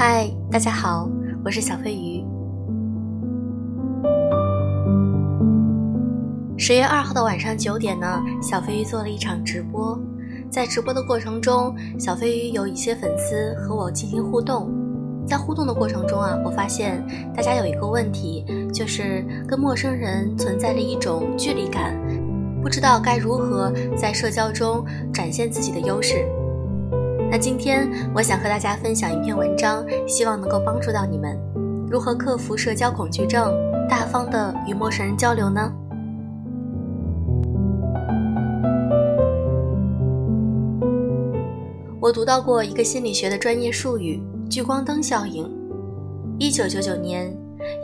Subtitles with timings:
[0.00, 1.10] 嗨，大家好，
[1.44, 2.24] 我是小飞鱼。
[6.56, 9.98] 十月二号的晚上九点呢，小飞鱼做了一场直播。
[10.52, 14.70] 在直播的过程中，小飞鱼有一些粉丝和我进行互动。
[15.26, 17.04] 在互动的过程中啊，我发现
[17.34, 21.92] 大家有一个问题，就是跟陌生人存在着一种距离感，
[22.62, 26.24] 不知道该如何在社交中展现自己的优势。
[27.30, 31.38] 那今天我想和大家分享一篇文章，希望能够帮助到你们，
[31.90, 33.54] 如何克服社交恐惧症，
[33.86, 35.70] 大方的与陌生人交流呢？
[42.00, 45.46] 我读到过一个心理学的专业术语——聚光灯效应。
[46.38, 47.30] 一九九九年，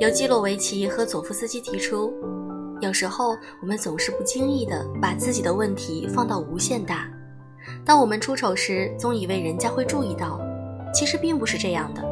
[0.00, 2.10] 由基洛维奇和佐夫斯基提出，
[2.80, 7.10] 有时候我们总是不经意地把自己的问题放到无限大。
[7.84, 10.40] 当我们出丑时，总以为人家会注意到，
[10.92, 12.02] 其实并不是这样的。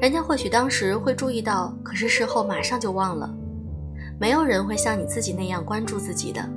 [0.00, 3.32] 人家或许当时会注意到，可是事后马上就忘了。
[4.18, 6.48] 没有人会像你自己那样关注自己的。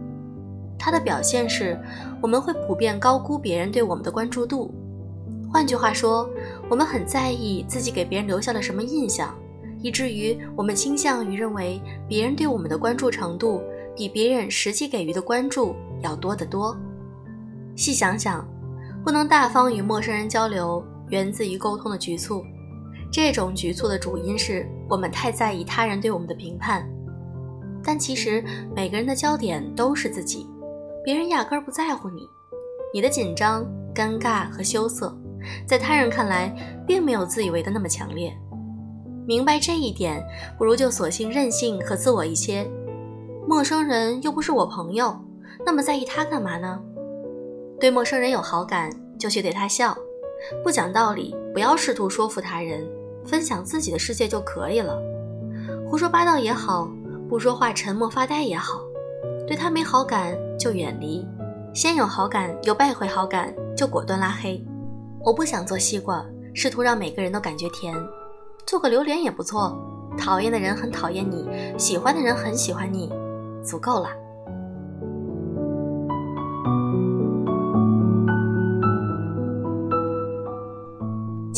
[0.77, 1.77] 它的表现是，
[2.21, 4.73] 我们会普遍高估别人对我们的关注度。
[5.51, 6.29] 换句话说，
[6.69, 9.35] 我们很在意自己给别人留下了什么印象，
[9.81, 13.61] 以至于我们倾向于认为别人对我们的关注程度
[13.95, 16.77] 比别人实际给予的关注要多得多。
[17.75, 18.47] 细想想，
[19.05, 22.43] 不能大方与陌生人交流，源自于沟通的局促。
[23.11, 26.83] 这种局促的主因是我们太在意他人对我们的评判。
[27.83, 28.43] 但其实
[28.75, 30.47] 每个人的焦点都是自己，
[31.03, 32.27] 别人压根儿不在乎你。
[32.91, 35.15] 你的紧张、尴尬和羞涩。
[35.67, 36.51] 在他人看来，
[36.87, 38.35] 并没有自以为的那么强烈。
[39.27, 40.19] 明白这一点，
[40.57, 42.67] 不如就索性任性和自我一些。
[43.47, 45.15] 陌生人又不是我朋友，
[45.63, 46.81] 那么在意他干嘛呢？
[47.79, 49.95] 对陌生人有好感，就去对他笑。
[50.63, 52.87] 不讲道理，不要试图说服他人，
[53.25, 55.01] 分享自己的世界就可以了。
[55.89, 56.89] 胡说八道也好，
[57.27, 58.81] 不说话沉默发呆也好，
[59.47, 61.25] 对他没好感就远离。
[61.73, 64.63] 先有好感又败回好感，就果断拉黑。
[65.23, 67.95] 我不想做西瓜，试图让每个人都感觉甜。
[68.65, 69.77] 做个榴莲也不错，
[70.17, 73.11] 讨厌的人很讨厌你，喜欢的人很喜欢你，
[73.63, 74.09] 足够了。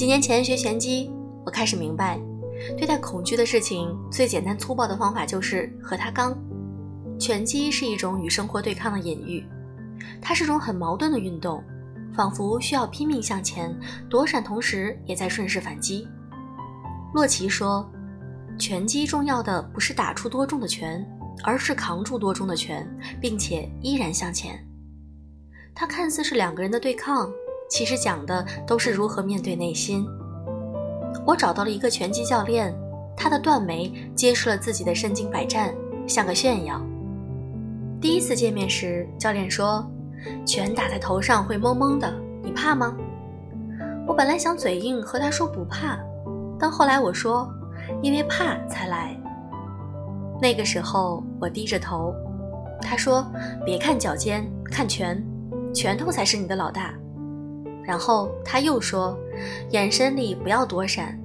[0.08, 1.12] 年前学拳击，
[1.46, 2.18] 我开始明白，
[2.78, 6.34] 对待恐惧的事情，最简单粗暴的方法就是和他刚。
[7.20, 9.46] 拳击是一种与生活对抗的隐喻，
[10.22, 11.62] 它是种很矛盾的运动。
[12.16, 13.78] 仿佛需要拼命向前
[14.10, 16.08] 躲闪，同时也在顺势反击。
[17.14, 17.86] 洛奇说
[18.58, 21.06] ：“拳击重要的不是打出多重的拳，
[21.44, 22.90] 而是扛住多重的拳，
[23.20, 24.58] 并且依然向前。”
[25.76, 27.30] 他看似是两个人的对抗，
[27.70, 30.08] 其实讲的都是如何面对内心。
[31.26, 32.74] 我找到了一个拳击教练，
[33.16, 35.74] 他的断眉揭示了自己的身经百战，
[36.08, 36.82] 像个炫耀。
[38.00, 39.86] 第一次见面时，教练说。
[40.46, 42.12] 拳打在头上会懵懵的，
[42.44, 42.98] 你怕吗？
[44.06, 45.98] 我本来想嘴硬和他说不怕，
[46.60, 47.48] 但后来我说，
[48.02, 49.16] 因为怕才来。
[50.42, 52.14] 那个时候我低着头，
[52.82, 53.26] 他说
[53.64, 55.24] 别看脚尖，看拳，
[55.74, 56.94] 拳头才是你的老大。
[57.88, 59.18] 然后他又说，
[59.70, 61.18] 眼神里不要躲闪，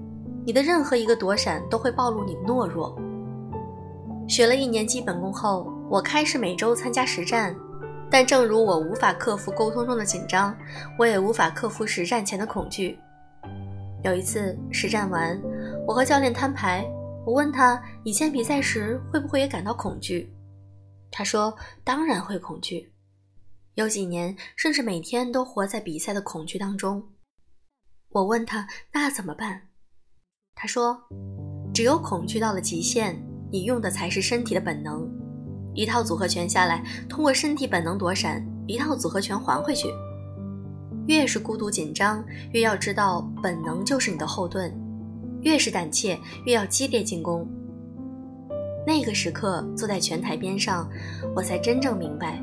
[0.46, 2.96] 你的任何一个躲闪都会暴露你懦弱。
[4.28, 7.52] 学了一年基本功后，我开始每周参加实战。
[8.08, 10.54] 但正如我无法克服沟通中的紧张，
[10.98, 12.98] 我也无法克服实战前的恐惧。
[14.04, 15.40] 有一次实战完，
[15.86, 16.86] 我和教练摊牌，
[17.24, 20.30] 我问他以前比赛时会不会也感到恐惧，
[21.10, 21.52] 他说
[21.82, 22.91] 当然会恐惧，
[23.74, 27.02] 有几年甚至每天都活在比赛的恐惧当中。
[28.10, 29.68] 我问他那怎么办，
[30.54, 30.98] 他说
[31.72, 33.16] 只有恐惧到了极限，
[33.50, 35.10] 你用的才是身体的本能。
[35.74, 39.88] 一套组合拳下来，通过身体本能躲闪，一套组合拳还回去。
[41.06, 44.70] 越是孤独紧张，越要知道本能就是你的后盾；
[45.40, 47.48] 越是胆怯，越要激烈进攻。
[48.86, 50.86] 那个时刻，坐在拳台边上，
[51.34, 52.42] 我才真正明白，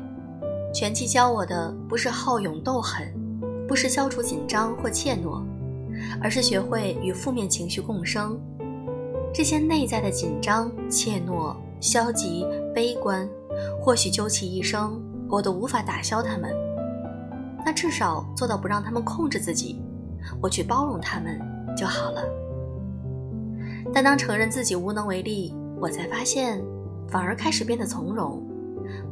[0.72, 3.12] 拳击教我的不是好勇斗狠，
[3.66, 5.42] 不是消除紧张或怯懦，
[6.22, 8.38] 而是学会与负面情绪共生。
[9.32, 11.56] 这些内在的紧张、怯懦。
[11.82, 13.26] 消极、悲观，
[13.80, 15.00] 或许究其一生，
[15.30, 16.54] 我都无法打消他们。
[17.64, 19.80] 那至少做到不让他们控制自己，
[20.42, 21.40] 我去包容他们
[21.74, 22.22] 就好了。
[23.94, 26.62] 但当承认自己无能为力，我才发现，
[27.08, 28.46] 反而开始变得从容，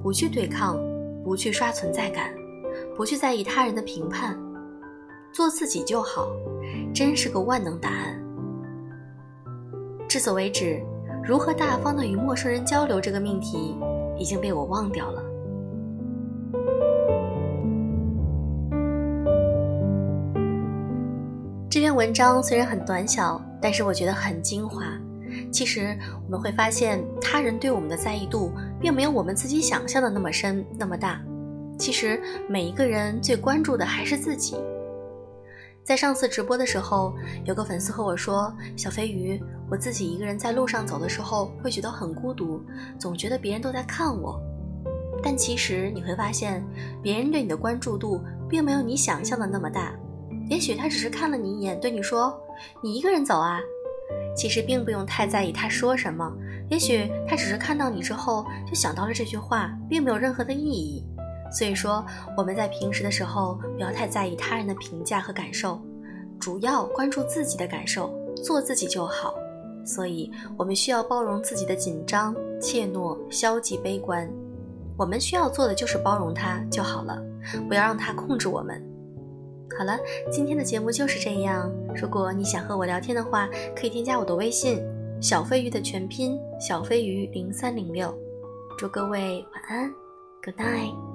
[0.02, 0.76] 不去对抗，
[1.28, 2.32] 不去刷存在感，
[2.96, 4.34] 不去在意他人的评判，
[5.30, 6.26] 做自己就好，
[6.94, 8.18] 真是个万能答案。
[10.08, 10.82] 至此为止，
[11.22, 13.76] 如何大方的与陌生人交流这个命题
[14.16, 15.22] 已经被我忘掉了。
[21.68, 24.82] 这篇文章虽然很短小，但是我觉得很精华。
[25.50, 31.20] 其实我们会发现，他人对我们的在意度，并没有我们自己想象的那么深、那么大。
[31.78, 34.56] 其实每一个人最关注的还是自己。
[35.84, 37.14] 在上次直播的时候，
[37.44, 42.62] 有个粉丝和我说：“小飞鱼，我自己一个人在路上走的时候，会觉得很孤独，
[42.98, 44.38] 总觉得别人都在看我。”
[45.22, 46.62] 但其实你会发现，
[47.02, 49.94] 别人对你的关注度，并没有你想象的那么大。
[50.50, 52.38] 也许他只是看了你一眼，对你说
[52.82, 53.58] ：“你一个人走啊。”
[54.36, 56.32] 其实并不用太在意他说什么，
[56.70, 61.04] 也许他只是看到你之后就想到了这句话，并没有任何的意义。
[61.50, 62.04] 所以说，
[62.36, 65.80] 我们在平时的时候不要太在意他人的评价和感受，
[66.38, 68.12] 主要关注自己的感受，
[68.44, 69.34] 做自己就好。
[69.84, 74.28] 所以，我们需要包容自己的紧张、怯懦、消极、悲观。
[74.98, 77.18] 我们需要做的就是包容他就好了，
[77.66, 78.82] 不要让他控制我们。
[79.76, 79.98] 好了，
[80.30, 81.72] 今天的节目就是这样。
[81.94, 84.82] 如果你想和我聊天的话，可以添加我的微信
[85.20, 88.12] “小飞鱼”的全拼“小飞鱼零三零六”。
[88.78, 89.92] 祝各位晚安
[90.42, 91.07] ，Good night。